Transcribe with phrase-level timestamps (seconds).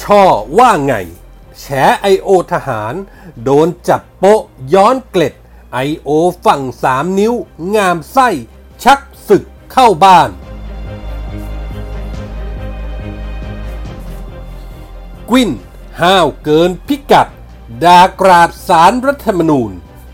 [0.00, 0.22] ช่อ
[0.58, 0.94] ว่าไง
[1.60, 1.64] แฉ
[2.00, 2.94] ไอโอทหาร
[3.44, 4.42] โดนจับโปะ
[4.74, 5.34] ย้อนเกล็ด
[5.72, 6.10] ไอโอ
[6.44, 7.34] ฝั่งสามนิ้ว
[7.74, 8.28] งามไส้
[8.82, 10.30] ชักศึกเข้าบ้าน
[15.30, 15.50] กวิน
[16.00, 17.28] ห้าวเกินพิกัด
[17.84, 19.70] ดากราดสารรัฐธรรมนูญ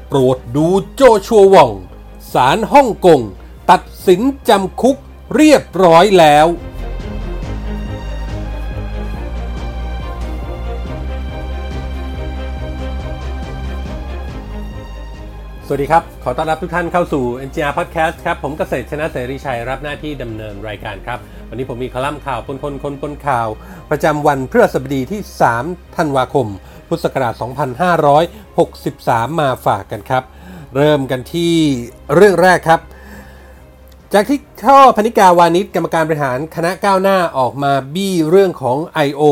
[0.09, 1.73] โปรดดูโจชัวว่อง
[2.33, 3.21] สารฮ่องกง
[3.71, 4.97] ตัดสินจำคุก
[5.37, 6.47] เรียบร้อยแล้ว
[15.77, 23.49] วัสดีครับ ขอต้อนรับทุกท่านเข้าสู่ NGR Podcast ครับ ผมเกษตรชนะเสรีชัยรับหน้าที่ดำเนินรายการครับ วันนี้ผมมีคอลัมน์ข่าวปนคนคนปนข่าว
[23.91, 25.21] ประจำวันพฤหัสบดีที่
[25.59, 26.47] 3 ธันวาคม
[26.89, 27.35] พุทธศักราช
[28.77, 30.23] 2563 มาฝากกันครับ
[30.77, 31.55] เริ่มกันที่
[32.15, 32.81] เรื่องแรกครับ
[34.17, 39.23] จากที่ช่อพนิกาวานิชกรรมการบริหารคณะก้าวหน้าออกมาบี้เรื่องของ I.O.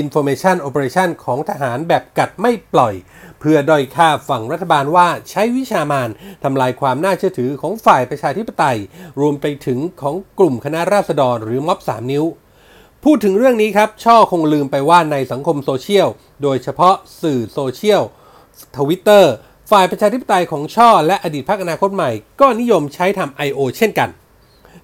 [0.00, 2.94] Information Operation ของทหารแบบกัดไม่ปล่อย
[3.40, 6.10] เพื่อด้อยค่าฝั่งรัฐบาลว่าใช้วิชามาน
[6.44, 8.78] ทำลายความน่าเชื่อถือของฝ่ายประชาธิปไตย
[9.20, 12.24] รวมไปถึงของกลุ่มคณะราษฎรหรือม็อบ3นิ้ว
[13.04, 16.08] พูดถึงเรื่องนี้ครับ ช่อคงลืมไปว่าในสังคมโซเชียล
[16.42, 18.02] โดยเฉพาะสื่อโซเชียล
[18.76, 19.32] ทวิตเตอร์
[19.70, 22.10] ฝ่ายประชาธิปไตยของช่อ และอดีตพรรคอนาคตใหม่
[22.40, 23.60] ก็นิยมใช้ทำ I.O.
[23.76, 24.08] เช่นกัน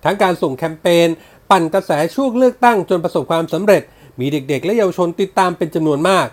[0.05, 1.09] ทั้งการส่งแคมเปญ
[1.51, 3.83] ปั่นกระแสช่วงเลือกตั้งจนประสบความสำเร็จ
[4.21, 6.27] มีเด็กๆ และเยาวชนติดตามเป็นจำนวนมาก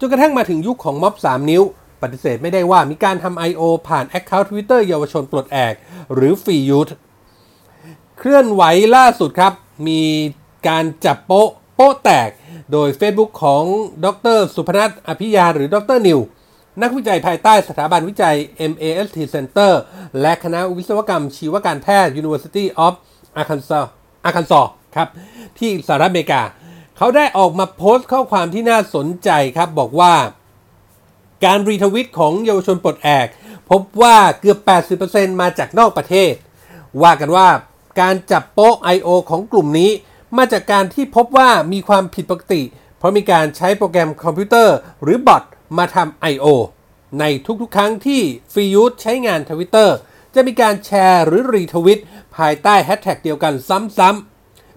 [0.00, 1.62] จนกระทั่งมาถึงยุคของม็อบ 3 นิ้ว
[2.02, 3.62] ปฏิเสธไม่ได้ว่ามีการทำ I.O.
[3.88, 5.74] ผ่าน Account Twitter เยาวชนปลดแอก
[6.14, 6.88] หรือ Free Youth
[8.18, 8.62] เคลื่อนไหว
[8.96, 9.52] ล่าสุดครับ
[9.88, 10.02] มี
[10.68, 12.28] การจับโป๊ะโป๊ะแตก
[12.72, 13.64] โดย Facebook ของ
[14.04, 14.06] ด
[14.36, 16.20] รสุพนัทอภิยาหรือดรนิว
[16.82, 18.36] นักวิจัยภายใต้สถาบันวิจัย
[18.70, 19.72] MAST Center
[20.20, 22.92] และคณะวิศวกรรมชีวการแพทย์ University of
[23.40, 23.84] Arkansas
[24.28, 25.08] Arkansas ครับ
[25.58, 26.42] ที่สหรัฐอเมริกา
[27.02, 30.14] เขาได้ออกมาโพสต์ข้อความที่น่าสนใจครับบอกว่า
[31.44, 33.26] การรีทวิตของเยาวชนปลดแอก
[33.70, 34.58] พบว่าเกือบ
[35.00, 36.32] 80%มาจากนอกประเทศ
[37.02, 37.48] ว่ากันว่า
[38.00, 39.08] การจับโป๊ะ I.O.
[39.30, 39.90] ของกลุ่มนี้
[40.36, 42.62] มาจากการที่พบว่ามีความผิดปกติ
[42.98, 45.42] เพราะมีการใช้โปรแกรมคอมพิวเตอร์หรือบอท
[45.78, 46.46] มาทำ I.O.
[47.20, 47.24] ใน
[47.60, 48.22] ทุกๆ ครั้งที่
[48.52, 49.96] Free Youth ใช้งานทวิตเตอร์
[50.34, 52.00] จะมีการแชร์หรือรีทวิต
[52.36, 53.54] ภายใต้แฮชแท็กเดียวกัน
[53.98, 54.29] ซ้ำๆ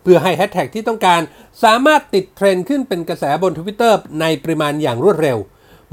[0.04, 1.22] เพื่อให้แฮชแท็กที่ต้องการ
[1.64, 5.38] สามารถติดเทรนด์ขึ้นเป็นกระแสบนทวิตเตอร์ในปริมาณอย่างรวดเร็ว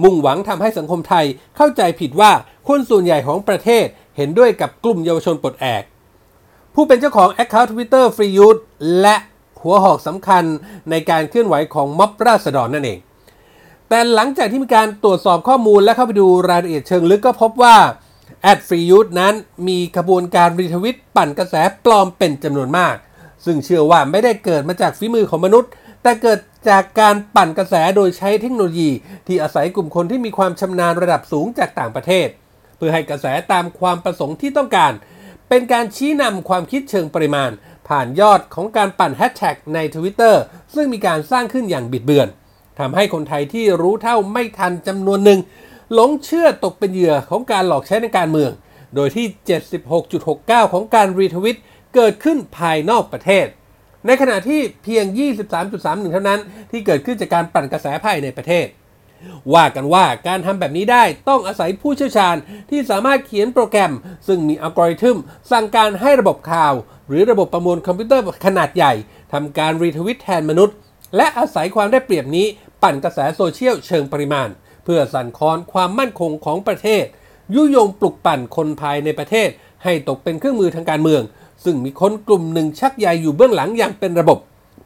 [0.03, 1.25] มุ่งหวังทำให้สังคมไทย
[1.56, 2.32] เข้าใจผิดว่า
[2.69, 5.82] คนส่วนใหญ่ของประเทศเห็นด้วยกับกลุ่มเยาวชนปลดแอก
[6.75, 8.60] ผู้เป็นเจ้าของ Account Twitter Free Youth
[9.00, 9.16] และ
[9.62, 10.44] หัวหอกสำคัญ
[10.91, 12.98] ในการเคลื่อนไหวของม็อบราษฎรนั่นเอง
[13.88, 17.77] แต่หลังจากที่มีการตรวจสอบข้อมูลและเข้าไปดูรายละเอียดเชิงลึกก็พบว่า
[18.42, 19.34] แอค Free Youth นั้น
[19.69, 21.54] มีขบวนการรีทวิตปั่นกระแส
[21.84, 22.97] ปลอมเป็นจำนวนมาก
[23.44, 25.70] ซึ่งเชื่อว่าไม่ได้เกิดมาจากฝีมือของมนุษย์
[26.02, 26.38] แต่เกิด
[26.70, 28.90] จากการปั่นกระแสโดยใช้เทคโนโลยี
[29.26, 32.28] ที่อาศัยกลุ่มคนที่มีความชำนาญระดับสูงจากต่างประเทศ
[32.76, 34.92] เพื่อให้กระแสตามความประสงค์ที่ต้องการ
[35.48, 37.50] เป็นการชี้นำความคิดเชิงปริมาณ
[37.88, 40.34] ผ่านยอดของการปั่นแฮชแท็กใน Twitter
[40.74, 42.28] ซึ่งมีการสร้างขึ้นอย่างบิดเบือน
[42.78, 45.40] ทำให้คนไทยที่รู้เท่าไม่ทันจำนวนหนึ่ง
[45.94, 48.50] หลงเชื่อตกเป็นเหยื่อของการหลอกใช้ในการเมือง
[48.94, 49.26] โดยที่
[49.98, 51.58] 76.69 ของการรีทวิต
[51.94, 53.46] เกิดขึ้นภายนอกประเทศ
[54.06, 55.04] ในขณะที่เพียง
[55.58, 56.40] 23.31 เท่านั้น
[56.70, 58.66] ที่เกิดขึ้นจากการปั่นกระแสภายในประเทศ
[59.54, 62.36] ว่ากันว่าการทำแบบนี้ได้ต้องอาศัยผู้เชี่ยวชาญ
[62.70, 63.92] ที่สามารถเขียนโปรแกรม
[64.28, 65.18] ซึ่งมีอัลกอริทึม
[65.52, 66.74] สั่งการให้ระบบข่าว
[67.08, 68.92] หรือระบบประมวลคอมพิวเตอร์ขนาดใหญ่
[69.32, 70.76] ทำการรีทวิตแทนมนุษย์
[71.16, 72.46] และอาศัยความได้เปรียบนี้
[72.82, 74.48] ปั่นกระแสโซเชียลเชิงปริมาณ
[74.84, 77.04] เพื่อสั่นคลอนความมั่นคงของประเทศ
[77.54, 79.48] ยุยงปลุกปั่นคนภายในประเทศ
[79.84, 81.22] ให้ตกเป็นเครื่องมือทางการเมือง
[81.65, 84.38] ซึ่งมีคนกลุ่มหนึ่งชักใยอยู่เบื้องหลังอย่างเป็นระบบ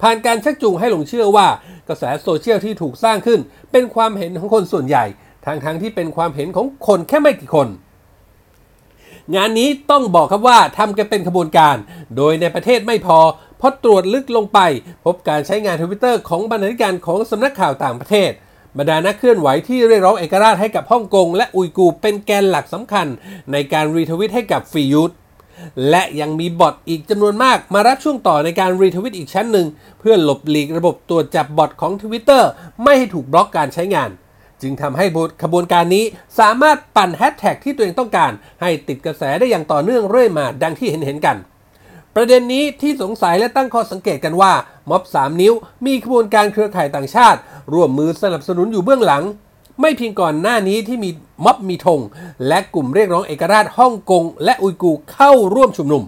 [0.02, 1.46] ผ่านการชักจูงให้หลงเชื่อว่า
[1.88, 3.40] กระแสโซเชียลที่ถูกสร้างขึ้น
[3.72, 5.04] เป็นความเห็นของคนส่วนใหญ่
[5.44, 7.68] ทั้งๆ ที่เป็นความเห็นของคนแค่ไม่กี่คน
[9.34, 11.76] งานนี้ต้องบอกครับว่าทำกันเป็นขบวนการ
[12.16, 13.18] โดยในประเทศไม่พอ
[13.60, 14.58] พอตรวจลึกลงไป
[15.04, 18.30] พบการใช้งานทวิตเตอร์ของบรรณาธิการของสำนักข่าวต่างประเทศ
[18.78, 23.06] บรรดานักเคลื่อนไหวที่เรียกร้องเอกราชให้กับฮ่องกงและอุยกูร์เป็นแกนหลักสำคัญ
[23.52, 25.10] ในการรีทวิตให้กับ Free Youth
[25.90, 29.66] และยังมีบอทอีกจำนวนมากมารับช่วงต่อในการรีทวิตอีกชั้นหนึ่ง
[29.98, 32.42] เพื่อหลบหลีกระบบตรวจจับบอทของ Twitter
[32.82, 34.10] ไม่ให้ถูกบล็อกการใช้งาน
[34.62, 35.06] จึงทำให้
[35.42, 36.04] ขบวนการนี้
[36.38, 41.36] สามารถปั่นแฮชแท็กที่ตัวเองต้องการ ให้ติดกระแสได้อย่างต่อเนื่องเรื่อยมาดังที่เห็นเห็นกัน
[42.14, 44.52] ประเด็นนี้ที่สงสัยและตั้งข้อสังเกตกันว่า
[44.90, 45.52] ม็อบ 3 นิ้ว
[45.86, 47.38] มีขบวนการเครือข่ายต่างชาติ
[47.74, 49.22] ร่วมมือสนับสนุนอยู่เบื้องหลัง
[49.80, 51.10] ไม่เพียงก่อนหน้านี้ที่มี
[51.44, 52.00] ม็อบมีธง
[52.46, 56.02] และกลุ่มเรียกร้องเอกราชฮ่องกง และอุยกูร์เข้าร่วมชุมนุม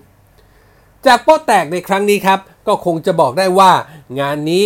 [1.06, 3.72] จากโป๊ะแตกในครั้งนี้ครับ ก็คงจะบอกได้ว่า
[4.20, 4.64] งานนี้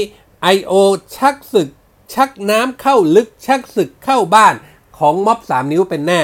[0.54, 0.72] I.O.
[1.16, 1.68] ชักศึก
[2.14, 4.54] ชักน้ำเข้าลึกชักศึกเข้าบ้าน
[4.98, 6.20] ของม็อบ3นิ้วเป็นแน่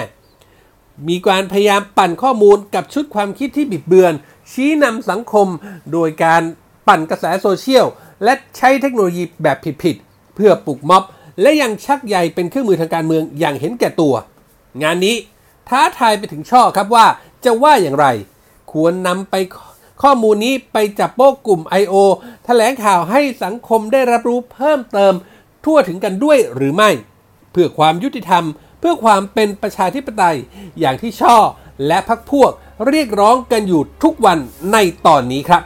[1.08, 4.12] มีการพยายามปั่นข้อมูลกับชุดความคิดที่บิดเบือน
[4.52, 5.48] ชี้นำสังคม
[5.92, 6.42] โดยการ
[6.88, 7.86] ปั่นกระแสโซเชียล
[8.24, 11.04] และใช้เทคโนโลยีแบบผิดๆเพื่อปลุกม็อบ
[11.40, 14.14] และยังชักใยเป็นเครื่องมือทางการเมืองอย่างเห็นแก่ตัว
[14.82, 15.16] งานนี้
[15.68, 17.06] ท้าทายไปถึงช่อครับว่า
[17.44, 18.06] จะว่าอย่างไร
[18.72, 19.34] ควรนำไป
[20.02, 21.94] ข้อมูลนี้ไปจับโป๊กกลุ่ม I.O.
[22.44, 25.14] แถลงข่าวให้สังคมได้รับรู้เพิ่มเติม
[25.64, 26.90] ทั่วถึงกันด้วยหรือไม่
[27.52, 28.44] เพื่อความยุติธรรม
[28.80, 30.36] เพื่อความเป็นประชาธิปไตย
[30.80, 31.36] อย่างที่ช่อ
[31.86, 32.50] และพักพวก
[32.88, 34.38] เรียกร้องกันอยู่ทุกวัน
[34.72, 35.62] ในตอนนี้ครับ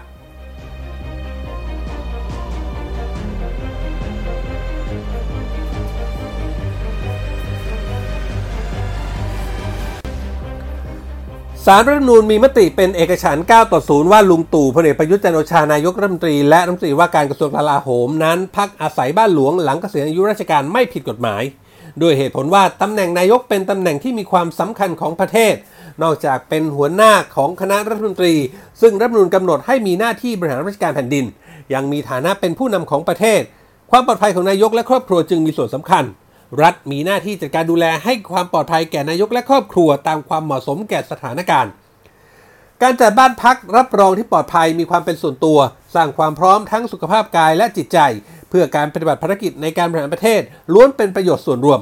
[11.67, 21.43] สารรัฐธรรมนูญมีมติเป็นเอกฉันท์9ต่อ 0 ว่าลุงตู่พลเอกประยุทธ์จันโอชานายกรัฐมนตรีและรัฐมนตรีว่าการกระทรวงกลาโหมนั้น พักอาศัยบ้านหลวงหลังเกษียณอายุราชการไม่ผิดกฎหมาย
[22.03, 25.55] ด้วยเหตุผลว่าตำแหน่งนายกเป็นตำแหน่งที่มีความสำคัญของประเทศ
[26.03, 28.35] นอกจากเป็นหัวหน้าของคณะรัฐมนตรี
[28.81, 31.25] ซึ่งรัฐธรรมนูญกำหนดให้มีหน้าที่บริหารราชการแผ่นดิน
[31.75, 33.41] ยังมีฐานะเป็นผู้นำของประเทศ
[33.91, 36.05] ความปลอดภัยของนายกและครอบครัวจึงมีส่วนสำคัญ
[36.63, 41.73] รัฐมีหน้าที่จัดการดูแลให้ความปลอดภัยแก่นายกและครอบครัวตามความเหมาะสมแก่สถานการณ์
[42.83, 45.59] การจัดบ้านพักรับรองที่ปลอดภัยมีความเป็นส่วนตัว
[45.95, 47.99] สร้างความพร้อมทั้งสุขภาพกายและจิตใจ
[48.49, 50.41] เพื่อการปฏิบัติภารกิจในการบริหารประเทศ
[50.73, 51.81] ล้วนเป็นประโยชน์ส่วนรวม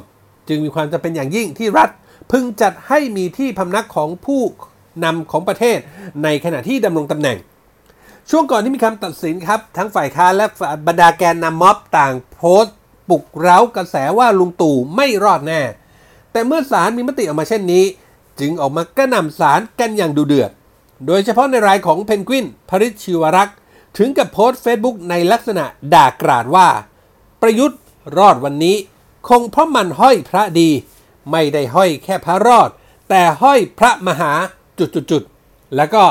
[0.48, 1.90] จึงมีความจำเป็นอย่างยิ่งที่รัฐ
[2.32, 4.42] พึงจัดให้มีที่พำนักของผู้
[5.04, 5.78] นำของประเทศ
[6.24, 7.38] ในขณะที่ดำรงตำแหน่ง
[8.30, 10.46] ช่วงก่อนที่มีคำตัดสินครับ ทั้งฝ่ายค้านและ
[10.86, 12.76] บรรดาแกนนำม็อบต่างโพสต์
[13.08, 15.62] ปลุกเร้ากระแสว่าลุงตู่ไม่รอดแน่
[16.32, 17.84] แต่เมื่อศาลมีมติออกมาเช่นนี้
[18.40, 20.50] จึงออกมากระหน่ำศาลกันอย่างดูเดือด
[21.06, 23.56] โดยเฉพาะในรายของเพนกวินพริชชิวรักษ์
[23.98, 25.64] ถึงกับโพสต์เฟซบุ๊กในลักษณะ
[25.94, 26.68] ด่ากราดว่า
[27.42, 27.80] ประยุทธ์
[28.18, 28.76] รอดวันนี้
[29.28, 30.68] คงเพราะมันห้อยพระดี
[31.30, 32.68] ไม่ได้ห้อยแค่พระรอด
[33.08, 34.32] แต่ห้อยพระมหา
[34.78, 36.02] จุดๆแล้วก็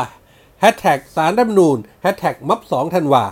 [0.59, 3.23] แฮชแท็กสารรัฐธรรมนูญแฮชแท็กม็อบสองธันวา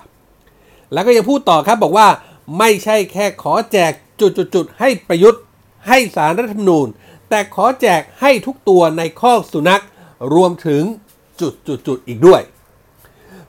[0.94, 2.08] แล้วก็ยังพูดต่อครับบอกว่า
[2.58, 5.42] ไม่ใช่แค่ขอแจกจุดๆให้ประยุทธ์
[5.88, 6.88] ให้สารรัฐธรรมนูญ
[7.30, 9.84] แต่ขอแจกให้ทุกตัวในข้อกสุนัข
[10.34, 10.84] รวมถึง
[11.40, 12.42] จุดๆๆอีกด้วย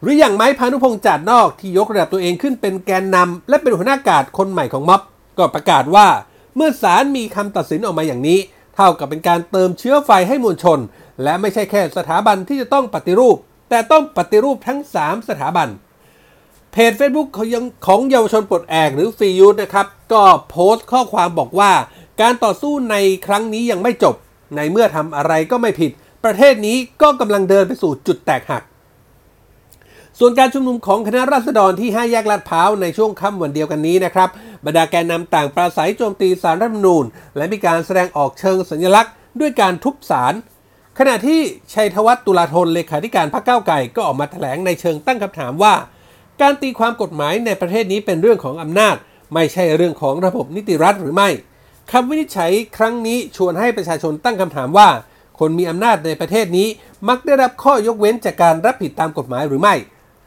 [0.01, 5.01] หรืออย่างไม้พานุพงษ์จัดนอกที่ยกระดับตัวเองขึ้นเป็นแกนนำและเป็นหัวหน้ากาดคนใหม่ของม็อบ
[5.39, 6.09] ก็ประกาศว่า
[6.57, 8.39] เมื่อศาลมีคำตัดสินออกมาอย่างนี้
[8.75, 10.79] เท่ากับเป็นการเติมเชื้อไฟให้มวลชน
[11.23, 13.37] และไม่ใช่แค่สถาบันที่จะต้องปฏิรูป
[13.71, 15.69] แต่ต้องปฏิรูปทั้ง 3 สถาบัน
[16.79, 21.73] เพจ Facebook ของของเยาวชนปลดแอกหรือฟรียูธนะครับ ก็โพสต์ข้อความบอกว่า
[22.21, 22.97] การต่อสู้ใน
[23.27, 24.15] ครั้งนี้ยังไม่จบ
[24.57, 25.91] ในเมื่อทำอะไรก็ไม่ผิด
[26.25, 28.63] ประเทศนี้ก็กำลังเดินไปสู่จุดแตกหัก
[30.19, 34.29] ส่วนการชุมนุมของคณะราษฎรที่ 5 แยกลาดพร้าวในช่วงค่ำวันเดียวกันนี้นะครับ
[34.65, 37.05] บรรดาแกนนำต่างปราศัยโจมตีสารรัฐธรรมนูญ
[37.37, 40.35] และมีการแสดงออกเชิงสัญลักษณ์ ด้วยการทุบสาร
[40.99, 41.41] ขณะที่
[41.75, 45.75] ชัยธวัฒน์ตุลาธนเลขาธิการพรรคก้าวไก่ก็ออกมาแถลงในเชิงตั้งคำถามว่า
[46.41, 48.97] การตีความกฎหมายในประเทศนี้เป็นเรื่องของอำนาจ
[49.35, 51.29] ไม่ใช่เรื่องของระบบนิติรัฐหรือไม่
[51.93, 54.89] คำวินิจฉัยครั้งนี้ชวนให้ประชาชนตั้งคำถามว่า
[55.39, 56.69] คนมีอำนาจในประเทศนี้
[57.09, 59.75] มักได้รับข้อยกเว้นจากการรับผิดตามกฎหมายหรือไม่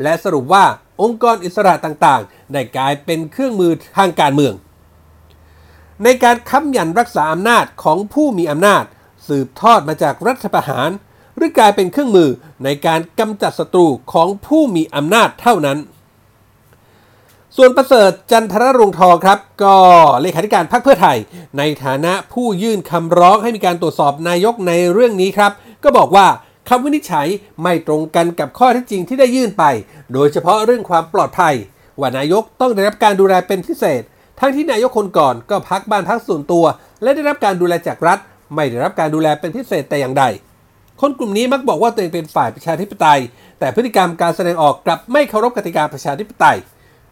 [0.03, 0.65] และสรุปว่า
[1.01, 4.53] องค์กรอิสระต่างๆ ได้กลายเป็นเครื่องมือทางการเมือง
[6.03, 8.83] ในการค้ำยันรักษาอำนาจของผู้มีอำนาจ
[9.27, 10.89] สืบทอดมาจากรัฐประหาร
[11.35, 12.29] หรือกลายเป็นเครื่องมือ
[12.63, 15.77] ในการกำจัดศัตรูของผู้มีอำนาจเท่านั้น
[17.57, 19.75] ส่วนประเสริฐจันทรรงทองครับ ก็
[20.21, 21.17] เลขาธิการพรรคเพื่อไทย
[21.57, 25.51] ในฐานะผู้ยื่นคำร้องให้มีการตรวจสอบนายกในเรื่องนี้ครับ
[25.83, 26.27] ก็บอกว่า
[26.69, 27.27] คำวินิจฉัย
[27.63, 29.63] ไม่ตรงกันกับข้อเท็จจริงที่ได้ยื่นไป
[30.13, 31.55] โดยเฉพาะเรื่องความปลอดภัย
[31.99, 34.01] ว่านายกต้องได้รับการดูแลเป็นพิเศษ
[34.39, 36.65] ทั้งที่นายกคนก่อนก็พักบ้านพักส่วนตัว
[37.03, 38.19] และได้รับการดูแลจากรัฐ
[38.55, 40.23] ไม่ได้รับการดูแลเป็นพิเศษแต่อย่างใด
[41.01, 43.19] คนกลุ่มนี้มักบอกว่าตัวเองเป็นฝ่ายประชาธิปไตย
[43.59, 46.57] แต่พฤติกรรมการแสดงออกกลับไม่เคารพกติกาประชาธิปไตย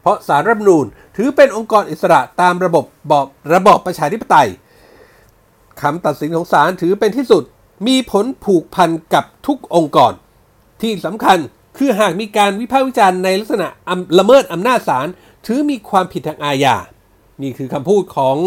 [0.07, 0.85] ราะสารรัฐมนูญ
[1.17, 4.49] ถือเป็นองค์กรอิสระตามระบบบอบระบอบประชาธิปไตย
[5.81, 7.43] คำตัดสินของศาลถือเป็นที่สุด
[7.87, 10.13] มีผลผูกพันกับทุกองค์กร
[10.81, 11.37] ที่สำคัญ
[11.77, 13.67] คือหากมีการวิพากษ์วิจารณ์ในลักษณะ
[14.19, 15.07] ละเมิดอำนาจศาล
[15.45, 16.75] ถือมีความผิดทางอาญา
[17.41, 18.37] นี่คือคำพูดของ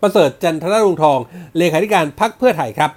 [0.00, 1.18] ประเสริฐจันทรรงทอง
[1.56, 2.90] เลขาธิการพรรคเพื่อไทยครับ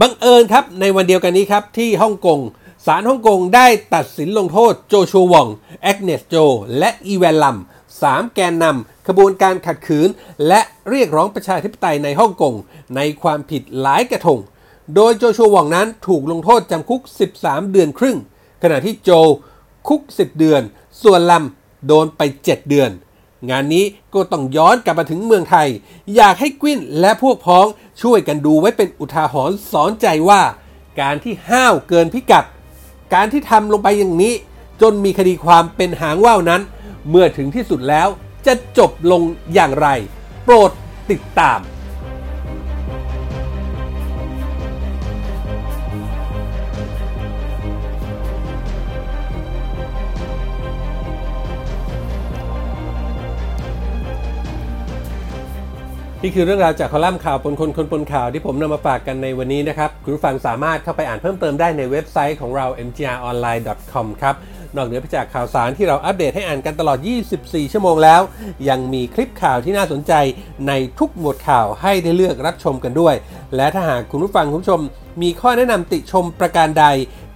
[0.00, 2.38] บังเอิญครับในวันเดียวกันนี้ครับที่ฮ่องกง
[2.86, 5.48] ศาลฮ่องกงได้ตัดสินลงโทษโจชัววอง
[5.82, 6.34] แอกเนสโจ
[6.78, 7.58] และอีแวนลัม
[8.02, 10.08] สามแกนนำขบวนการขัดขืน
[10.48, 10.60] และ
[10.90, 12.54] เรียกร้องประชาธิปไตยในฮ่องกง
[12.96, 14.38] ในความผิดหลายกระทง
[14.94, 17.02] โดยโจชัววองนั้นถูกลงโทษจำคุก
[17.36, 18.16] 13 เดือนครึ่ง
[18.62, 19.10] ขณะที่โจ
[19.88, 20.62] คุก 10 เดือน
[21.02, 21.44] ส่วนลัม
[21.86, 22.90] โดนไป 7 เดือน
[23.50, 23.84] งานนี้
[24.14, 25.68] ก็ต้องย้อนกลับมาถึงเมืองไทย
[26.16, 27.66] อยากให้กวินและพวกพ้อง
[28.02, 30.42] ช่วยกันดูไว้เป็นอุทาหรณ์สอนใจว่า
[31.00, 32.44] การที่ห้าวเกินพิกัด
[33.14, 34.34] การที่ทำลงไปอย่างนี้
[34.82, 36.62] จนมีคดีความเป็นหางว่าวนั้น
[37.10, 38.08] เมื่อถึงที่สุดแล้ว
[38.46, 39.22] จะจบลง
[39.54, 39.88] อย่างไร
[40.44, 40.70] โปรด
[41.10, 41.58] ติดตาม
[56.22, 64.34] นี่คือเรื่องราวจากคอลัมน์ข่าวปนคนคนปนข่าวที่ผมนำมาฝากกันในวันนี้นะครับ คุณผู้ฟังสามารถเข้าไปอ่านเพิ่มเติมได้ในเว็บไซต์ของเรา mgronline.com ครับ
[64.76, 66.98] นอกเหนือไปจากข่าวสารที่เราอัปเดตให้อ่านกันตลอด
[67.36, 68.20] 24 ชั่วโมงแล้ว
[68.68, 70.12] ยังมีคลิปข่าวที่น่าสนใจ
[70.68, 73.14] ในทุกหมวดข่าวให้ได้เลือกรับชมกันด้วย
[73.56, 74.80] และถ้าหากคุณผู้ฟังคุณผู้ชม
[75.22, 76.86] มีข้อแนะนำติชมประการใด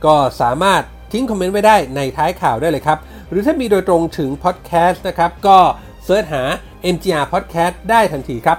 [0.06, 2.98] ก็สามารถทิ้งคอมเมนต์ไว้ได้ในท้ายข่าวได้เลยครับ
[3.30, 5.58] หรือถ้ามีโดยตรงถึงพอดแคสต์นะครับก็
[6.04, 6.42] เสิร์ชหา
[6.94, 8.58] MGR Podcast ได้ทันทีครับ